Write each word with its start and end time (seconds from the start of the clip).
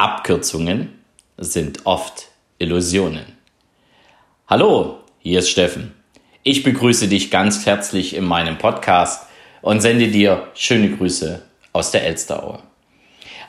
Abkürzungen 0.00 0.96
sind 1.38 1.84
oft 1.84 2.28
Illusionen. 2.60 3.24
Hallo, 4.46 4.98
hier 5.18 5.40
ist 5.40 5.50
Steffen. 5.50 5.92
Ich 6.44 6.62
begrüße 6.62 7.08
dich 7.08 7.32
ganz 7.32 7.66
herzlich 7.66 8.14
in 8.14 8.24
meinem 8.24 8.58
Podcast 8.58 9.26
und 9.60 9.80
sende 9.80 10.06
dir 10.06 10.46
schöne 10.54 10.96
Grüße 10.96 11.42
aus 11.72 11.90
der 11.90 12.04
Elsteraue. 12.04 12.60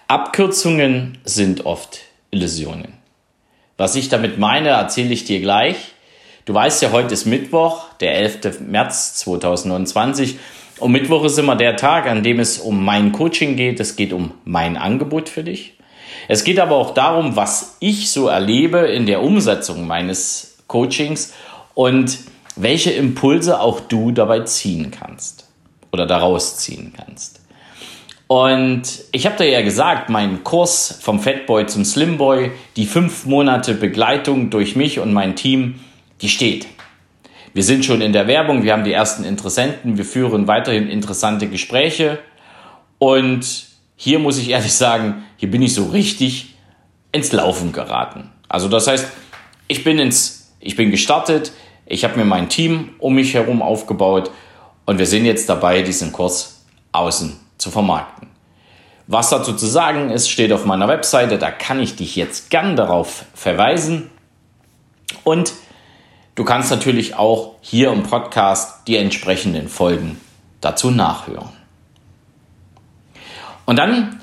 Abkürzungen 0.08 1.20
sind 1.24 1.68
oft 1.68 2.00
Illusionen. 2.32 2.94
Was 3.78 3.96
ich 3.96 4.10
damit 4.10 4.40
meine, 4.40 4.70
erzähle 4.70 5.14
ich 5.14 5.26
dir 5.26 5.42
gleich. 5.42 5.76
Du 6.46 6.56
weißt 6.56 6.82
ja, 6.82 6.92
heute 6.92 7.14
ist 7.14 7.28
Mittwoch, 7.28 7.94
der 8.00 8.16
11. 8.16 8.62
März 8.62 9.18
2020 9.18 10.40
und 10.80 10.94
Mittwoch 10.94 11.26
ist 11.26 11.38
immer 11.38 11.56
der 11.56 11.76
Tag, 11.76 12.08
an 12.08 12.24
dem 12.24 12.40
es 12.40 12.58
um 12.58 12.84
mein 12.84 13.12
Coaching 13.12 13.56
geht. 13.56 13.80
Es 13.80 13.96
geht 13.96 14.14
um 14.14 14.32
mein 14.46 14.78
Angebot 14.78 15.30
für 15.30 15.44
dich. 15.44 15.76
Es 16.28 16.44
geht 16.44 16.60
aber 16.60 16.76
auch 16.76 16.94
darum, 16.94 17.36
was 17.36 17.78
ich 17.80 18.12
so 18.12 18.28
erlebe 18.28 18.80
in 18.80 19.06
der 19.06 19.22
Umsetzung 19.22 19.88
meines 19.88 20.58
Coachings 20.68 21.34
und 21.74 22.20
welche 22.56 22.92
Impulse 22.92 23.60
auch 23.60 23.80
du 23.80 24.12
dabei 24.12 24.42
ziehen 24.42 24.92
kannst 24.92 25.48
oder 25.92 26.06
daraus 26.06 26.58
ziehen 26.58 26.94
kannst. 26.96 27.42
Und 28.28 28.84
ich 29.12 29.26
habe 29.26 29.38
dir 29.38 29.50
ja 29.50 29.62
gesagt, 29.62 30.10
mein 30.10 30.44
Kurs 30.44 31.00
vom 31.02 31.20
Fatboy 31.20 31.66
zum 31.66 31.84
Slimboy, 31.84 32.52
die 32.76 32.86
fünf 32.86 33.26
Monate 33.26 33.74
Begleitung 33.74 34.52
durch 34.52 34.76
mich 34.76 35.00
und 35.00 35.14
mein 35.14 35.36
Team, 35.36 35.80
die 36.22 36.30
steht. 36.30 36.68
Wir 37.54 37.64
sind 37.64 37.86
schon 37.86 38.02
in 38.02 38.14
der 38.14 38.28
Werbung, 38.28 38.62
wir 38.62 38.74
haben 38.74 38.84
die 38.84 38.94
ersten 38.94 39.24
Interessenten, 39.24 39.98
wir 39.98 40.06
führen 40.06 40.46
weiterhin 40.48 40.88
interessante 40.90 41.48
Gespräche 41.48 42.20
und 43.00 43.66
hier 43.96 44.20
muss 44.20 44.38
ich 44.38 44.50
ehrlich 44.52 44.74
sagen, 44.74 45.24
hier 45.40 45.50
bin 45.50 45.62
ich 45.62 45.74
so 45.74 45.86
richtig 45.86 46.56
ins 47.14 47.32
Laufen 47.32 47.72
geraten. 47.72 48.30
Also 48.50 48.68
das 48.68 48.88
heißt, 48.88 49.08
ich 49.70 49.86
bin 49.86 49.98
ins, 49.98 50.52
ich 50.60 50.76
bin 50.76 50.92
gestartet, 50.92 51.54
ich 51.86 52.04
habe 52.04 52.18
mir 52.18 52.26
mein 52.26 52.50
Team 52.50 52.90
um 53.00 53.16
mich 53.16 53.34
herum 53.34 53.62
aufgebaut 53.62 54.32
und 54.86 55.00
wir 55.00 55.06
sind 55.06 55.24
jetzt 55.24 55.48
dabei, 55.48 55.82
diesen 55.82 56.12
Kurs 56.12 56.66
außen 56.92 57.40
zu 57.58 57.72
vermarkten. 57.72 58.28
Was 59.08 59.30
dazu 59.30 59.54
zu 59.54 59.66
sagen 59.66 60.10
ist, 60.10 60.30
steht 60.30 60.52
auf 60.52 60.66
meiner 60.66 60.90
Webseite, 60.90 61.38
da 61.38 61.52
kann 61.52 61.80
ich 61.80 61.96
dich 61.96 62.18
jetzt 62.18 62.50
gern 62.50 62.76
darauf 62.76 63.24
verweisen. 63.34 64.10
Und 65.24 65.54
du 66.36 66.44
kannst 66.44 66.70
natürlich 66.70 67.16
auch 67.16 67.56
hier 67.62 67.94
im 67.94 68.04
Podcast 68.04 68.88
die 68.88 68.98
entsprechenden 68.98 69.70
Folgen 69.70 70.20
dazu 70.60 70.92
nachhören. 70.92 71.50
Und 73.66 73.78
dann 73.78 74.20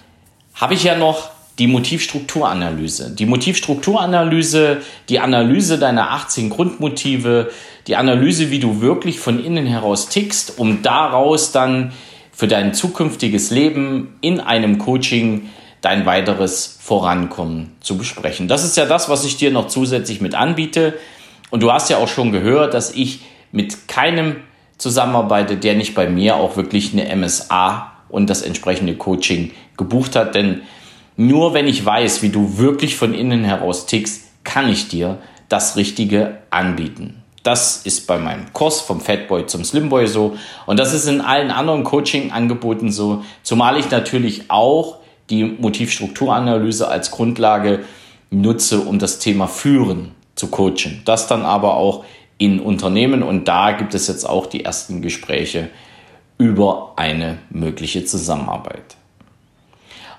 habe 0.56 0.74
ich 0.74 0.84
ja 0.84 0.96
noch 0.96 1.30
die 1.58 1.68
Motivstrukturanalyse. 1.68 3.10
Die 3.10 3.26
Motivstrukturanalyse, 3.26 4.82
die 5.08 5.20
Analyse 5.20 5.78
deiner 5.78 6.10
18 6.10 6.50
Grundmotive, 6.50 7.50
die 7.86 7.96
Analyse, 7.96 8.50
wie 8.50 8.58
du 8.58 8.80
wirklich 8.80 9.20
von 9.20 9.42
innen 9.42 9.66
heraus 9.66 10.08
tickst, 10.08 10.58
um 10.58 10.82
daraus 10.82 11.52
dann 11.52 11.92
für 12.32 12.48
dein 12.48 12.74
zukünftiges 12.74 13.50
Leben 13.50 14.18
in 14.20 14.40
einem 14.40 14.78
Coaching 14.78 15.48
dein 15.80 16.04
weiteres 16.04 16.78
Vorankommen 16.80 17.72
zu 17.80 17.96
besprechen. 17.96 18.48
Das 18.48 18.64
ist 18.64 18.76
ja 18.76 18.86
das, 18.86 19.08
was 19.08 19.24
ich 19.24 19.36
dir 19.36 19.50
noch 19.50 19.68
zusätzlich 19.68 20.20
mit 20.20 20.34
anbiete. 20.34 20.94
Und 21.50 21.62
du 21.62 21.72
hast 21.72 21.88
ja 21.88 21.96
auch 21.98 22.08
schon 22.08 22.32
gehört, 22.32 22.74
dass 22.74 22.90
ich 22.92 23.20
mit 23.52 23.88
keinem 23.88 24.36
zusammenarbeite, 24.78 25.56
der 25.56 25.74
nicht 25.74 25.94
bei 25.94 26.08
mir 26.08 26.36
auch 26.36 26.56
wirklich 26.56 26.92
eine 26.92 27.14
MSA 27.16 27.95
und 28.08 28.30
das 28.30 28.42
entsprechende 28.42 28.96
Coaching 28.96 29.52
gebucht 29.76 30.16
hat. 30.16 30.34
Denn 30.34 30.62
nur 31.16 31.54
wenn 31.54 31.66
ich 31.66 31.84
weiß, 31.84 32.22
wie 32.22 32.28
du 32.28 32.58
wirklich 32.58 32.96
von 32.96 33.14
innen 33.14 33.44
heraus 33.44 33.86
tickst, 33.86 34.22
kann 34.44 34.68
ich 34.68 34.88
dir 34.88 35.18
das 35.48 35.76
Richtige 35.76 36.38
anbieten. 36.50 37.22
Das 37.42 37.82
ist 37.86 38.08
bei 38.08 38.18
meinem 38.18 38.52
Kurs 38.52 38.80
vom 38.80 39.00
Fatboy 39.00 39.46
zum 39.46 39.62
Slimboy 39.64 40.08
so 40.08 40.36
und 40.66 40.80
das 40.80 40.92
ist 40.92 41.06
in 41.06 41.20
allen 41.20 41.52
anderen 41.52 41.84
Coaching-Angeboten 41.84 42.90
so, 42.90 43.22
zumal 43.44 43.78
ich 43.78 43.88
natürlich 43.90 44.50
auch 44.50 44.98
die 45.30 45.44
Motivstrukturanalyse 45.44 46.88
als 46.88 47.12
Grundlage 47.12 47.84
nutze, 48.30 48.80
um 48.80 48.98
das 48.98 49.20
Thema 49.20 49.46
Führen 49.46 50.12
zu 50.34 50.48
coachen. 50.48 51.02
Das 51.04 51.28
dann 51.28 51.42
aber 51.42 51.76
auch 51.76 52.04
in 52.38 52.58
Unternehmen 52.60 53.22
und 53.22 53.46
da 53.46 53.72
gibt 53.72 53.94
es 53.94 54.08
jetzt 54.08 54.28
auch 54.28 54.46
die 54.46 54.64
ersten 54.64 55.00
Gespräche 55.00 55.70
über 56.38 56.94
eine 56.96 57.38
mögliche 57.50 58.04
Zusammenarbeit. 58.04 58.96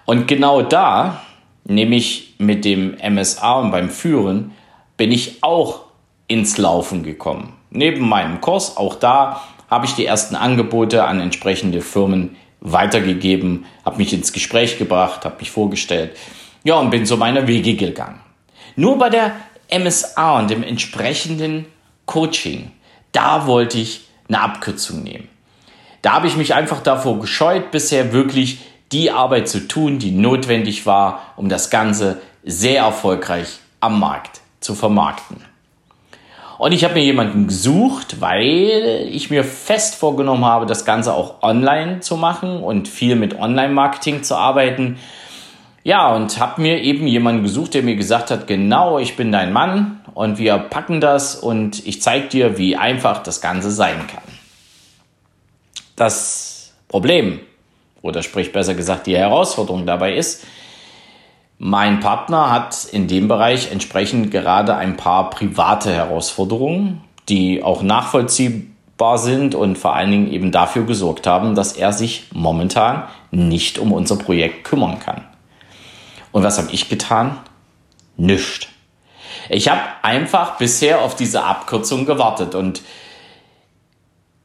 Und 0.05 0.27
genau 0.27 0.61
da, 0.61 1.21
nämlich 1.65 2.35
mit 2.37 2.65
dem 2.65 2.95
MSA 2.95 3.59
und 3.59 3.71
beim 3.71 3.89
Führen, 3.89 4.53
bin 4.95 5.11
ich 5.11 5.43
auch 5.43 5.81
ins 6.27 6.57
Laufen 6.57 7.03
gekommen. 7.03 7.53
Neben 7.69 8.07
meinem 8.07 8.41
Kurs, 8.41 8.77
auch 8.77 8.95
da 8.95 9.41
habe 9.69 9.85
ich 9.85 9.93
die 9.93 10.05
ersten 10.05 10.35
Angebote 10.35 11.03
an 11.03 11.19
entsprechende 11.19 11.81
Firmen 11.81 12.37
weitergegeben, 12.61 13.65
habe 13.85 13.97
mich 13.97 14.13
ins 14.13 14.33
Gespräch 14.33 14.77
gebracht, 14.77 15.25
habe 15.25 15.37
mich 15.39 15.51
vorgestellt, 15.51 16.15
ja, 16.63 16.75
und 16.75 16.89
bin 16.89 17.05
so 17.05 17.17
meine 17.17 17.47
Wege 17.47 17.75
gegangen. 17.75 18.19
Nur 18.75 18.97
bei 18.97 19.09
der 19.09 19.35
MSA 19.71 20.39
und 20.39 20.49
dem 20.49 20.63
entsprechenden 20.63 21.65
Coaching, 22.05 22.71
da 23.11 23.47
wollte 23.47 23.77
ich 23.77 24.07
eine 24.27 24.41
Abkürzung 24.41 25.03
nehmen. 25.03 25.29
Da 26.01 26.13
habe 26.13 26.27
ich 26.27 26.37
mich 26.37 26.53
einfach 26.53 26.81
davor 26.81 27.19
gescheut, 27.19 27.71
bisher 27.71 28.13
wirklich 28.13 28.59
die 28.91 29.11
Arbeit 29.11 29.49
zu 29.49 29.67
tun, 29.67 29.99
die 29.99 30.11
notwendig 30.11 30.85
war, 30.85 31.33
um 31.35 31.49
das 31.49 31.69
Ganze 31.69 32.21
sehr 32.43 32.81
erfolgreich 32.81 33.59
am 33.79 33.99
Markt 33.99 34.41
zu 34.59 34.75
vermarkten. 34.75 35.37
Und 36.57 36.71
ich 36.71 36.83
habe 36.83 36.95
mir 36.95 37.03
jemanden 37.03 37.47
gesucht, 37.47 38.19
weil 38.19 39.07
ich 39.11 39.29
mir 39.29 39.43
fest 39.43 39.95
vorgenommen 39.95 40.45
habe, 40.45 40.65
das 40.65 40.85
Ganze 40.85 41.13
auch 41.13 41.43
online 41.43 41.99
zu 41.99 42.17
machen 42.17 42.63
und 42.63 42.87
viel 42.87 43.15
mit 43.15 43.37
Online-Marketing 43.37 44.23
zu 44.23 44.35
arbeiten. 44.35 44.97
Ja, 45.83 46.13
und 46.15 46.39
habe 46.39 46.61
mir 46.61 46.81
eben 46.81 47.05
jemanden 47.05 47.43
gesucht, 47.43 47.75
der 47.75 47.83
mir 47.83 47.95
gesagt 47.95 48.31
hat, 48.31 48.47
genau, 48.47 48.97
ich 48.97 49.15
bin 49.15 49.31
dein 49.31 49.53
Mann 49.53 50.01
und 50.15 50.39
wir 50.39 50.57
packen 50.57 50.99
das 50.99 51.35
und 51.35 51.85
ich 51.85 52.01
zeige 52.01 52.27
dir, 52.27 52.57
wie 52.57 52.75
einfach 52.75 53.21
das 53.21 53.39
Ganze 53.39 53.69
sein 53.69 54.07
kann. 54.07 54.26
Das 55.97 56.73
Problem, 56.87 57.39
oder 58.03 58.21
sprich 58.21 58.53
besser 58.53 58.75
gesagt 58.75 59.07
die 59.07 59.17
Herausforderung 59.17 59.85
dabei 59.85 60.15
ist, 60.15 60.45
mein 61.57 61.99
Partner 61.99 62.51
hat 62.51 62.85
in 62.85 63.07
dem 63.07 63.27
Bereich 63.27 63.71
entsprechend 63.71 64.29
gerade 64.29 64.75
ein 64.75 64.95
paar 64.95 65.31
private 65.31 65.91
Herausforderungen, 65.91 67.01
die 67.29 67.63
auch 67.63 67.81
nachvollziehbar 67.81 69.17
sind 69.17 69.55
und 69.55 69.75
vor 69.75 69.95
allen 69.95 70.11
Dingen 70.11 70.31
eben 70.31 70.51
dafür 70.51 70.85
gesorgt 70.85 71.25
haben, 71.25 71.55
dass 71.55 71.73
er 71.73 71.91
sich 71.91 72.27
momentan 72.31 73.05
nicht 73.31 73.79
um 73.79 73.91
unser 73.91 74.17
Projekt 74.17 74.65
kümmern 74.65 74.99
kann. 74.99 75.25
Und 76.31 76.43
was 76.43 76.59
habe 76.59 76.71
ich 76.71 76.89
getan? 76.89 77.39
Nichts. 78.17 78.67
Ich 79.49 79.67
habe 79.67 79.81
einfach 80.03 80.59
bisher 80.59 81.01
auf 81.01 81.15
diese 81.15 81.43
Abkürzung 81.43 82.05
gewartet 82.05 82.53
und 82.53 82.83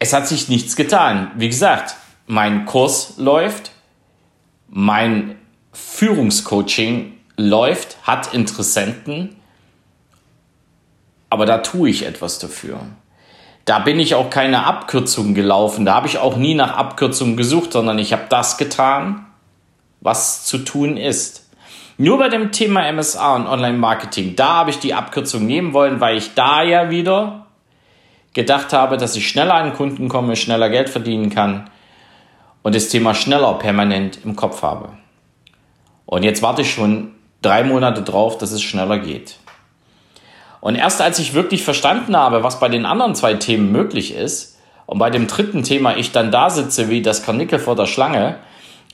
es 0.02 0.12
hat 0.12 0.26
sich 0.26 0.48
nichts 0.48 0.74
getan. 0.74 1.30
Wie 1.36 1.48
gesagt, 1.48 1.94
mein 2.26 2.66
Kurs 2.66 3.14
läuft, 3.18 3.70
mein 4.68 5.36
Führungscoaching 5.72 7.12
läuft, 7.36 7.98
hat 8.02 8.34
Interessenten, 8.34 9.36
aber 11.30 11.46
da 11.46 11.58
tue 11.58 11.88
ich 11.88 12.04
etwas 12.04 12.40
dafür. 12.40 12.80
Da 13.64 13.78
bin 13.78 14.00
ich 14.00 14.16
auch 14.16 14.28
keine 14.28 14.66
Abkürzung 14.66 15.34
gelaufen, 15.34 15.84
da 15.84 15.94
habe 15.94 16.08
ich 16.08 16.18
auch 16.18 16.36
nie 16.36 16.54
nach 16.54 16.76
Abkürzungen 16.76 17.36
gesucht, 17.36 17.72
sondern 17.72 18.00
ich 18.00 18.12
habe 18.12 18.24
das 18.28 18.58
getan, 18.58 19.26
was 20.00 20.46
zu 20.46 20.58
tun 20.58 20.96
ist. 20.96 21.48
Nur 21.96 22.18
bei 22.18 22.28
dem 22.28 22.50
Thema 22.50 22.90
MSA 22.92 23.36
und 23.36 23.46
Online-Marketing, 23.46 24.34
da 24.34 24.48
habe 24.54 24.70
ich 24.70 24.80
die 24.80 24.94
Abkürzung 24.94 25.46
nehmen 25.46 25.72
wollen, 25.72 26.00
weil 26.00 26.16
ich 26.16 26.34
da 26.34 26.64
ja 26.64 26.90
wieder 26.90 27.41
gedacht 28.32 28.72
habe, 28.72 28.96
dass 28.96 29.16
ich 29.16 29.28
schneller 29.28 29.54
an 29.54 29.74
Kunden 29.74 30.08
komme, 30.08 30.36
schneller 30.36 30.68
Geld 30.70 30.88
verdienen 30.88 31.30
kann 31.30 31.70
und 32.62 32.74
das 32.74 32.88
Thema 32.88 33.14
schneller 33.14 33.54
permanent 33.54 34.18
im 34.24 34.36
Kopf 34.36 34.62
habe. 34.62 34.90
Und 36.06 36.22
jetzt 36.22 36.42
warte 36.42 36.62
ich 36.62 36.72
schon 36.72 37.12
drei 37.42 37.64
Monate 37.64 38.02
drauf, 38.02 38.38
dass 38.38 38.52
es 38.52 38.62
schneller 38.62 38.98
geht. 38.98 39.36
Und 40.60 40.76
erst 40.76 41.00
als 41.00 41.18
ich 41.18 41.34
wirklich 41.34 41.64
verstanden 41.64 42.16
habe, 42.16 42.42
was 42.42 42.60
bei 42.60 42.68
den 42.68 42.86
anderen 42.86 43.14
zwei 43.14 43.34
Themen 43.34 43.72
möglich 43.72 44.14
ist, 44.14 44.52
und 44.86 44.98
bei 44.98 45.10
dem 45.10 45.26
dritten 45.26 45.62
Thema 45.62 45.96
ich 45.96 46.12
dann 46.12 46.30
da 46.30 46.50
sitze 46.50 46.90
wie 46.90 47.02
das 47.02 47.22
Karnickel 47.24 47.58
vor 47.58 47.76
der 47.76 47.86
Schlange, 47.86 48.36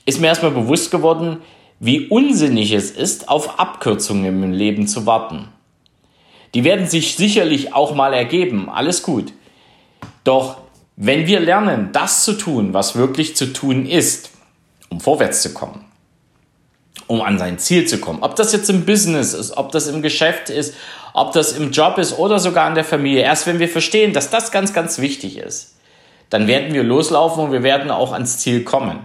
ist 0.05 0.21
mir 0.21 0.27
erstmal 0.27 0.51
bewusst 0.51 0.91
geworden, 0.91 1.41
wie 1.79 2.07
unsinnig 2.07 2.71
es 2.71 2.91
ist, 2.91 3.27
auf 3.27 3.59
Abkürzungen 3.59 4.43
im 4.43 4.51
Leben 4.53 4.87
zu 4.87 5.05
warten. 5.05 5.49
Die 6.53 6.63
werden 6.63 6.87
sich 6.87 7.15
sicherlich 7.15 7.73
auch 7.73 7.93
mal 7.93 8.13
ergeben, 8.13 8.69
alles 8.69 9.03
gut. 9.03 9.33
Doch 10.23 10.57
wenn 10.95 11.27
wir 11.27 11.39
lernen, 11.39 11.89
das 11.93 12.23
zu 12.23 12.33
tun, 12.33 12.73
was 12.73 12.95
wirklich 12.95 13.35
zu 13.35 13.53
tun 13.53 13.85
ist, 13.85 14.31
um 14.89 14.99
vorwärts 14.99 15.41
zu 15.41 15.53
kommen, 15.53 15.85
um 17.07 17.21
an 17.21 17.37
sein 17.37 17.57
Ziel 17.59 17.87
zu 17.87 17.99
kommen. 17.99 18.21
Ob 18.21 18.35
das 18.35 18.51
jetzt 18.51 18.69
im 18.69 18.85
Business 18.85 19.33
ist, 19.33 19.57
ob 19.57 19.71
das 19.71 19.87
im 19.87 20.01
Geschäft 20.01 20.49
ist, 20.49 20.73
ob 21.13 21.31
das 21.33 21.53
im 21.53 21.71
Job 21.71 21.97
ist 21.97 22.17
oder 22.17 22.39
sogar 22.39 22.67
in 22.67 22.75
der 22.75 22.83
Familie. 22.83 23.21
Erst 23.21 23.47
wenn 23.47 23.59
wir 23.59 23.69
verstehen, 23.69 24.13
dass 24.13 24.29
das 24.29 24.51
ganz, 24.51 24.73
ganz 24.73 24.99
wichtig 24.99 25.37
ist, 25.37 25.75
dann 26.29 26.47
werden 26.47 26.73
wir 26.73 26.83
loslaufen 26.83 27.45
und 27.45 27.51
wir 27.51 27.63
werden 27.63 27.91
auch 27.91 28.11
ans 28.11 28.39
Ziel 28.39 28.63
kommen. 28.63 28.99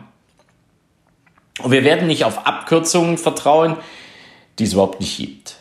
Und 1.63 1.71
wir 1.71 1.85
werden 1.85 2.09
nicht 2.09 2.25
auf 2.25 2.47
Abkürzungen 2.47 3.19
vertrauen, 3.19 3.77
die 4.59 4.65
es 4.65 4.73
überhaupt 4.73 5.01
nicht 5.01 5.17
gibt. 5.17 5.57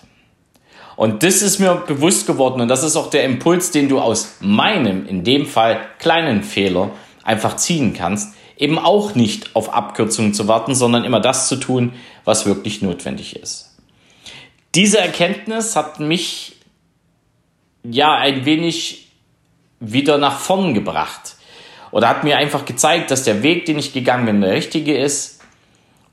Und 0.95 1.23
das 1.23 1.41
ist 1.41 1.59
mir 1.59 1.75
bewusst 1.87 2.27
geworden 2.27 2.61
und 2.61 2.67
das 2.67 2.83
ist 2.83 2.95
auch 2.95 3.09
der 3.09 3.23
Impuls, 3.23 3.71
den 3.71 3.89
du 3.89 3.99
aus 3.99 4.35
meinem, 4.41 5.07
in 5.07 5.23
dem 5.23 5.45
Fall 5.45 5.79
kleinen 5.99 6.43
Fehler 6.43 6.91
einfach 7.23 7.55
ziehen 7.55 7.93
kannst, 7.93 8.35
eben 8.57 8.77
auch 8.77 9.15
nicht 9.15 9.55
auf 9.55 9.73
Abkürzungen 9.73 10.33
zu 10.33 10.47
warten, 10.47 10.75
sondern 10.75 11.03
immer 11.03 11.19
das 11.19 11.47
zu 11.47 11.55
tun, 11.55 11.93
was 12.25 12.45
wirklich 12.45 12.81
notwendig 12.81 13.35
ist. 13.35 13.75
Diese 14.75 14.99
Erkenntnis 14.99 15.75
hat 15.75 15.99
mich 15.99 16.55
ja 17.83 18.15
ein 18.15 18.45
wenig 18.45 19.11
wieder 19.79 20.17
nach 20.17 20.39
vorn 20.39 20.73
gebracht 20.73 21.35
oder 21.91 22.07
hat 22.07 22.23
mir 22.23 22.37
einfach 22.37 22.65
gezeigt, 22.65 23.11
dass 23.11 23.23
der 23.23 23.43
Weg, 23.43 23.65
den 23.65 23.77
ich 23.77 23.93
gegangen 23.93 24.25
bin, 24.25 24.41
der 24.41 24.51
richtige 24.51 24.97
ist. 24.97 25.41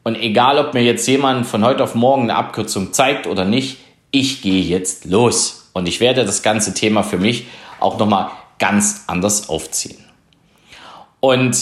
Und 0.02 0.16
egal, 0.16 0.58
ob 0.58 0.74
mir 0.74 0.82
jetzt 0.82 1.06
jemand 1.06 1.46
von 1.46 1.64
heute 1.64 1.84
auf 1.84 1.94
morgen 1.94 2.24
eine 2.24 2.36
Abkürzung 2.36 2.92
zeigt 2.92 3.26
oder 3.26 3.44
nicht, 3.44 3.78
ich 4.10 4.42
gehe 4.42 4.62
jetzt 4.62 5.04
los. 5.04 5.70
Und 5.72 5.86
ich 5.86 6.00
werde 6.00 6.24
das 6.24 6.42
ganze 6.42 6.74
Thema 6.74 7.02
für 7.02 7.18
mich 7.18 7.46
auch 7.78 7.98
nochmal 7.98 8.30
ganz 8.58 9.04
anders 9.06 9.48
aufziehen. 9.48 9.98
Und 11.20 11.56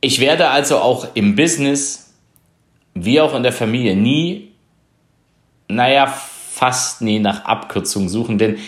ich 0.00 0.20
werde 0.20 0.48
also 0.48 0.78
auch 0.78 1.08
im 1.14 1.36
Business, 1.36 2.14
wie 2.94 3.20
auch 3.20 3.34
in 3.34 3.42
der 3.42 3.52
Familie, 3.52 3.96
nie, 3.96 4.52
naja, 5.68 6.06
fast 6.06 7.02
nie 7.02 7.18
nach 7.18 7.44
Abkürzungen 7.44 8.08
suchen, 8.08 8.38
denn 8.38 8.58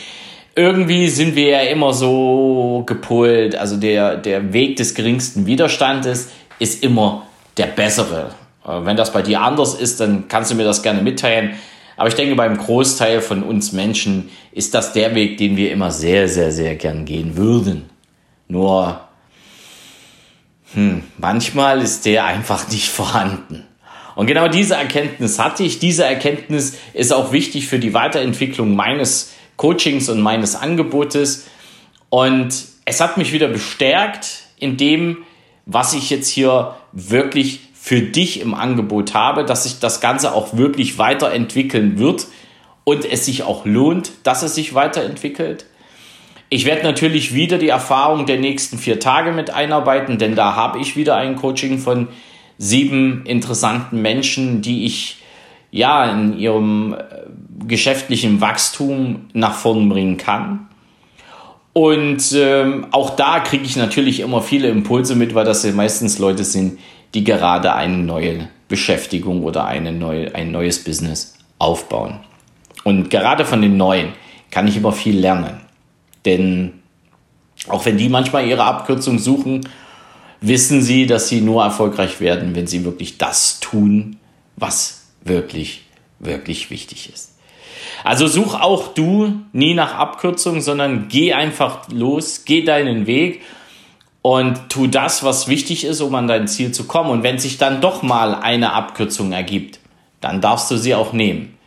irgendwie 0.54 1.08
sind 1.08 1.34
wir 1.34 1.48
ja 1.48 1.60
immer 1.60 1.92
so 1.92 2.82
gepolt, 2.86 3.56
also 3.56 3.76
der, 3.76 4.16
der 4.16 4.52
Weg 4.52 4.76
des 4.76 4.94
geringsten 4.94 5.46
Widerstandes 5.46 6.30
ist 6.58 6.82
immer 6.82 7.26
der 7.56 7.66
bessere. 7.66 8.30
Äh, 8.64 8.84
wenn 8.84 8.96
das 8.96 9.12
bei 9.12 9.22
dir 9.22 9.40
anders 9.40 9.74
ist, 9.74 10.00
dann 10.00 10.28
kannst 10.28 10.50
du 10.50 10.54
mir 10.54 10.64
das 10.64 10.82
gerne 10.82 11.02
mitteilen. 11.02 11.54
Aber 11.97 12.09
ich 12.09 12.15
denke, 12.15 12.35
beim 12.35 12.56
Großteil 12.56 13.21
von 13.21 13.43
uns 13.43 13.73
Menschen 13.73 14.31
ist 14.53 14.75
das 14.75 14.93
der 14.93 15.15
Weg, 15.15 15.39
den 15.39 15.56
wir 15.56 15.73
immer 15.73 15.91
sehr, 15.91 16.29
sehr, 16.29 16.53
sehr 16.53 16.75
gern 16.77 17.05
gehen 17.05 17.37
würden. 17.37 17.91
Nur 18.49 19.00
hm, 20.75 21.03
manchmal 21.19 21.83
ist 21.83 22.06
der 22.06 22.25
einfach 22.25 22.69
nicht 22.69 22.89
vorhanden. 22.89 23.65
Und 24.15 24.27
genau 24.27 24.49
diese 24.49 24.75
Erkenntnis 24.75 25.39
hatte 25.39 25.62
ich. 25.62 25.79
Diese 25.79 26.05
Erkenntnis 26.05 26.77
ist 26.93 27.12
auch 27.12 27.33
wichtig 27.33 27.67
für 27.67 27.79
die 27.79 27.94
Weiterentwicklung 27.94 28.75
meines 28.75 29.33
Coachings 29.56 30.09
und 30.09 30.21
meines 30.21 30.55
Angebotes. 30.55 31.47
Und 32.09 32.55
es 32.85 33.00
hat 33.00 33.17
mich 33.17 33.33
wieder 33.33 33.49
bestärkt 33.49 34.44
in 34.59 34.77
dem, 34.77 35.19
was 35.67 35.94
ich 35.94 36.11
jetzt 36.11 36.29
hier 36.29 36.75
wirklich 36.93 37.61
für 37.84 38.00
dich 38.00 38.40
im 38.40 38.55
Angebot 38.55 39.12
habe, 39.12 39.44
dass 39.44 39.64
sich 39.64 39.81
das 39.81 40.00
Ganze 40.00 40.34
auch 40.34 40.56
wirklich 40.56 40.99
weiterentwickeln 40.99 41.99
wird 41.99 42.29
und 42.84 43.05
es 43.05 43.26
sich 43.26 43.43
auch 43.43 43.67
lohnt, 43.67 44.12
dass 44.23 44.44
es 44.44 44.55
sich 44.55 44.73
weiterentwickelt. 44.75 45.67
Ich 46.49 46.64
werde 46.64 46.84
natürlich 46.84 47.34
wieder 47.34 47.58
die 47.58 47.70
Erfahrung 47.70 48.25
der 48.25 48.38
nächsten 48.38 48.79
vier 48.79 49.00
Tage 49.00 49.32
mit 49.32 49.50
einarbeiten, 49.50 50.17
denn 50.17 50.37
da 50.37 50.55
habe 50.55 50.79
ich 50.79 50.94
wieder 50.94 51.17
ein 51.17 51.34
Coaching 51.34 51.81
von 51.81 52.06
sieben 52.56 53.26
interessanten 53.26 54.00
Menschen, 54.00 54.62
die 54.62 54.87
ich 54.87 55.17
ja 55.73 56.05
in 56.05 56.38
ihrem 56.38 56.94
äh, 56.94 57.67
geschäftlichen 57.67 58.40
Wachstum 58.40 59.23
nach 59.32 59.56
vorn 59.56 59.88
bringen 59.88 60.19
kann. 60.19 60.69
Und 61.73 62.32
ähm, 62.37 62.87
auch 62.93 63.17
da 63.17 63.40
kriege 63.40 63.64
ich 63.64 63.75
natürlich 63.75 64.20
immer 64.20 64.40
viele 64.40 64.69
Impulse 64.69 65.17
mit, 65.17 65.34
weil 65.34 65.44
das 65.44 65.64
ja 65.64 65.73
meistens 65.73 66.20
Leute 66.20 66.44
sind, 66.44 66.79
die 67.14 67.25
gerade 67.25 67.75
eine 67.75 67.99
neue 67.99 68.49
Beschäftigung 68.69 69.43
oder 69.43 69.67
eine 69.67 69.93
neue, 69.93 70.35
ein 70.35 70.50
neues 70.50 70.82
Business 70.82 71.37
aufbauen. 71.59 72.20
Und 72.85 73.11
gerade 73.11 73.44
von 73.44 73.62
den 73.62 73.76
Neuen 73.76 74.12
kann 74.50 74.67
ich 74.67 74.76
immer 74.76 74.93
viel 74.93 75.19
lernen. 75.19 75.61
Denn 76.25 76.82
auch 77.69 77.85
wenn 77.85 77.97
die 77.97 78.09
manchmal 78.09 78.47
ihre 78.47 78.64
Abkürzung 78.64 79.19
suchen, 79.19 79.69
wissen 80.41 80.82
sie, 80.82 81.06
dass 81.06 81.29
sie 81.29 81.41
nur 81.41 81.62
erfolgreich 81.62 82.20
werden, 82.20 82.55
wenn 82.55 82.67
sie 82.67 82.85
wirklich 82.85 83.19
das 83.19 83.61
tun, 83.61 84.17
was 84.56 85.06
wirklich, 85.23 85.82
wirklich 86.19 86.70
wichtig 86.70 87.12
ist. 87.12 87.32
Also 88.05 88.26
such 88.26 88.55
auch 88.55 88.88
du 88.94 89.43
nie 89.53 89.75
nach 89.75 89.94
Abkürzung, 89.94 90.61
sondern 90.61 91.08
geh 91.08 91.32
einfach 91.32 91.88
los, 91.91 92.44
geh 92.44 92.65
deinen 92.65 93.06
Weg 93.06 93.43
und 94.22 94.69
tu 94.69 94.86
das, 94.86 95.24
was 95.24 95.48
wichtig 95.48 95.84
ist, 95.84 96.00
um 96.00 96.14
an 96.14 96.28
dein 96.28 96.46
Ziel 96.46 96.72
zu 96.72 96.84
kommen. 96.84 97.10
Und 97.10 97.24
wenn 97.24 97.38
sich 97.38 97.58
dann 97.58 97.80
doch 97.80 98.02
mal 98.02 98.36
eine 98.36 98.72
Abkürzung 98.72 99.32
ergibt, 99.32 99.80
dann 100.20 100.40
darfst 100.40 100.70
du 100.70 100.76
sie 100.76 100.94
auch 100.94 101.12
nehmen. 101.12 101.58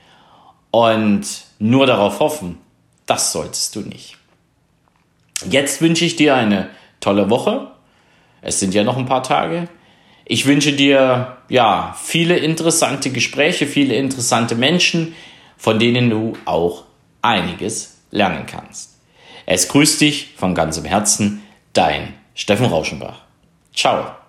Und 0.71 1.25
nur 1.59 1.85
darauf 1.85 2.19
hoffen, 2.19 2.57
das 3.05 3.33
solltest 3.33 3.75
du 3.75 3.81
nicht. 3.81 4.17
Jetzt 5.49 5.81
wünsche 5.81 6.05
ich 6.05 6.15
dir 6.15 6.35
eine 6.35 6.69
tolle 7.01 7.29
Woche. 7.29 7.67
Es 8.41 8.59
sind 8.59 8.73
ja 8.73 8.83
noch 8.83 8.97
ein 8.97 9.05
paar 9.05 9.23
Tage. 9.23 9.67
Ich 10.23 10.45
wünsche 10.45 10.73
dir 10.73 11.37
ja 11.49 11.95
viele 12.01 12.37
interessante 12.37 13.11
Gespräche, 13.11 13.67
viele 13.67 13.95
interessante 13.95 14.55
Menschen, 14.55 15.13
von 15.57 15.77
denen 15.77 16.09
du 16.09 16.33
auch 16.45 16.85
einiges 17.21 17.97
lernen 18.11 18.45
kannst. 18.47 18.97
Es 19.45 19.67
grüßt 19.67 20.01
dich 20.01 20.33
von 20.37 20.55
ganzem 20.55 20.85
Herzen, 20.85 21.43
dein 21.73 22.13
Steffen 22.35 22.67
Rauschenbach. 22.67 23.21
Ciao. 23.73 24.24